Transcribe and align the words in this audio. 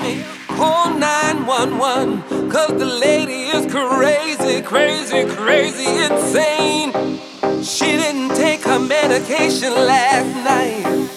me, 0.00 0.24
call 0.48 0.94
911. 0.94 2.50
Cause 2.50 2.78
the 2.78 2.84
lady 2.84 3.48
is 3.56 3.66
crazy, 3.70 4.62
crazy, 4.62 5.24
crazy, 5.26 5.88
insane. 6.04 6.92
She 7.62 7.86
didn't 7.96 8.36
take 8.36 8.62
her 8.62 8.78
medication 8.78 9.72
last 9.72 10.34
night. 10.44 11.09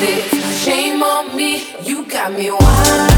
this. 0.00 0.62
Shame 0.64 1.02
on 1.02 1.36
me, 1.36 1.62
you 1.84 2.04
got 2.04 2.32
me 2.32 2.50
wild. 2.50 3.09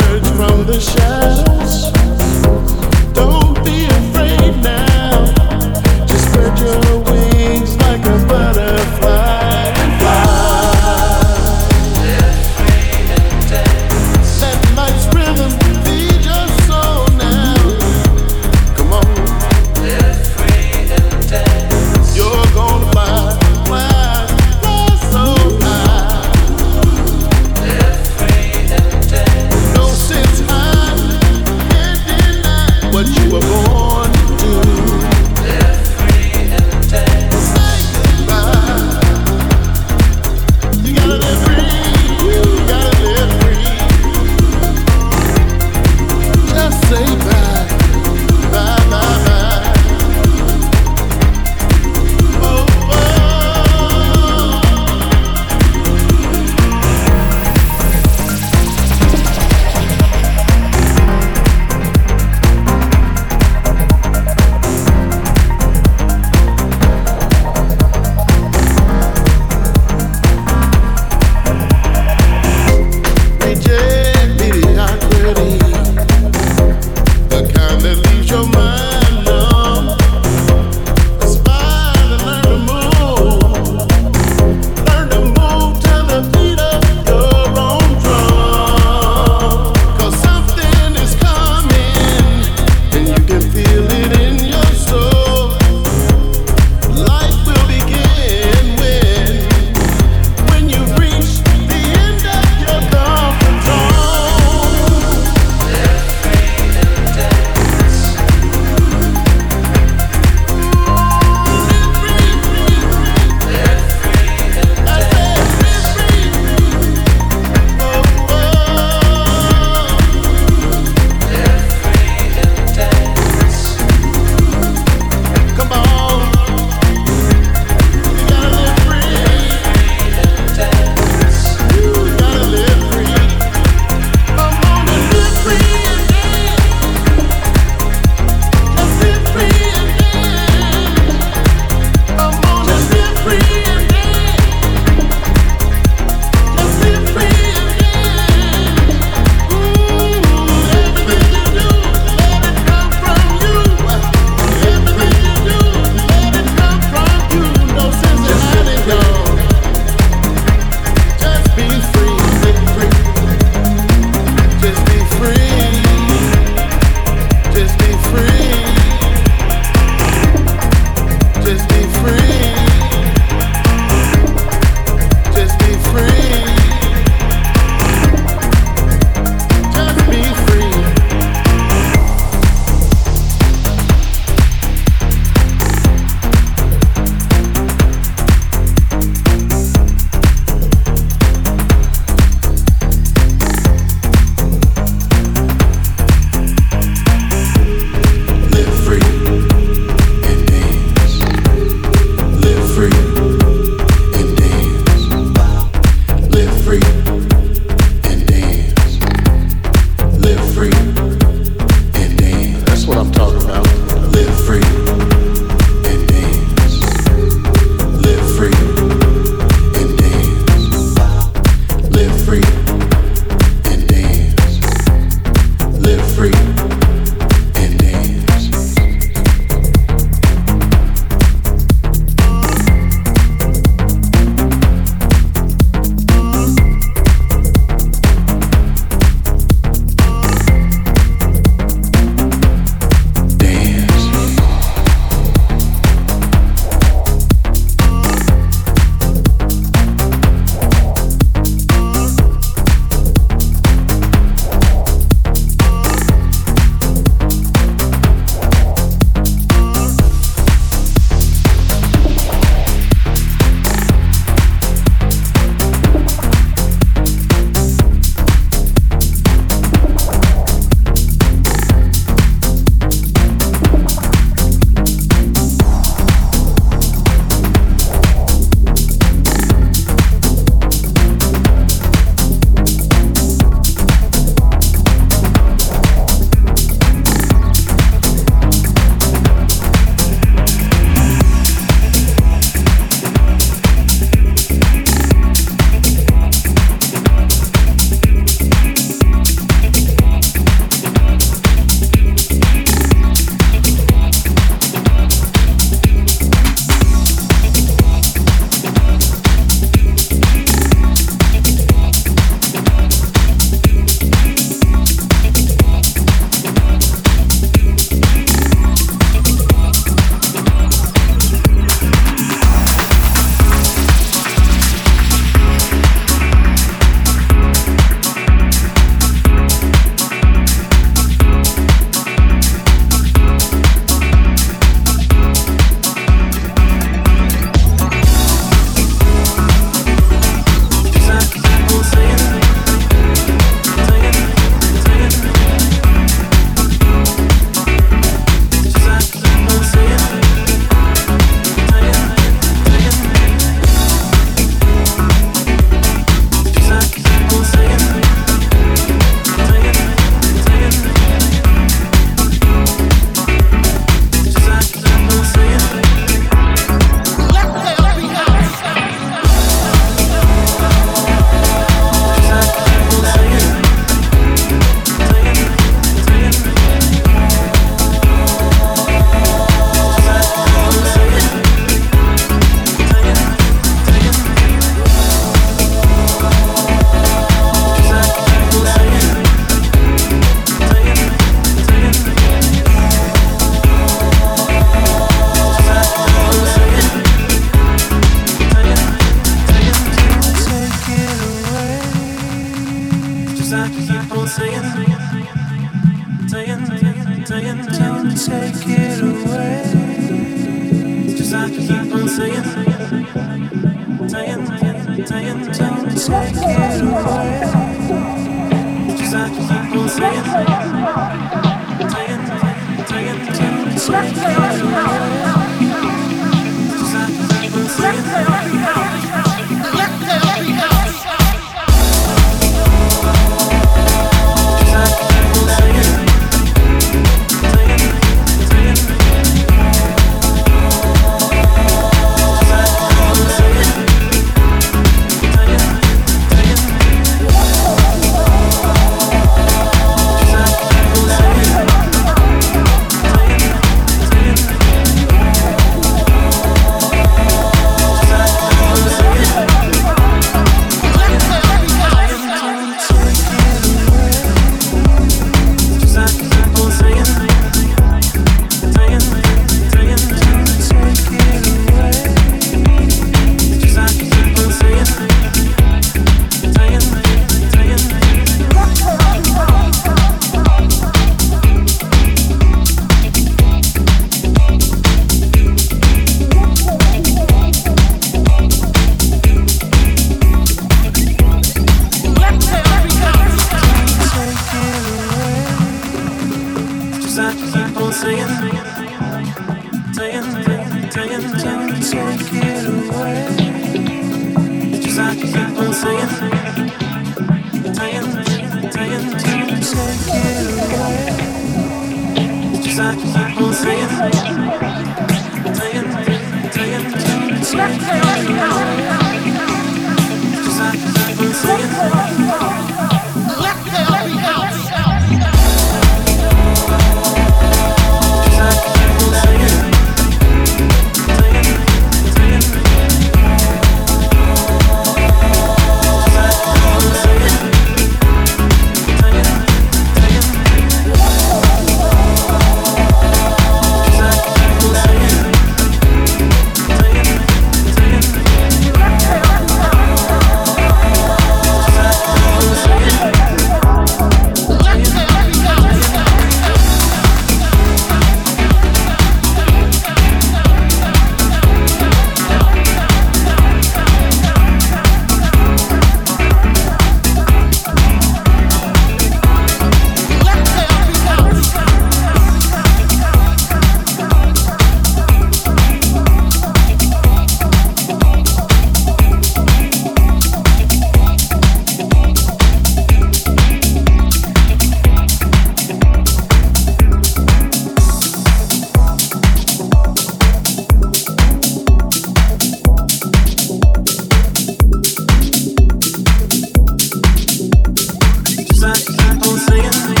singing. 599.37 600.00